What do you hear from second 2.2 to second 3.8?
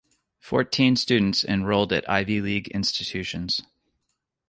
League institutions.